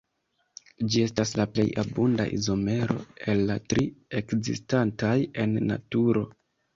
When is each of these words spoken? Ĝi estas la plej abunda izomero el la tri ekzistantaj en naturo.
Ĝi 0.93 1.01
estas 1.07 1.33
la 1.39 1.43
plej 1.57 1.65
abunda 1.81 2.25
izomero 2.37 2.95
el 3.33 3.43
la 3.49 3.57
tri 3.73 3.83
ekzistantaj 4.21 5.13
en 5.45 5.55
naturo. 5.73 6.25